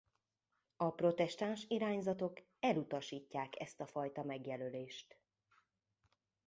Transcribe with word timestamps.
A 0.75 0.89
protestáns 0.91 1.65
irányzatok 1.67 2.41
elutasítják 2.59 3.53
ezt 3.59 3.79
a 3.81 3.85
fajta 3.87 4.23
megjelölést. 4.23 5.17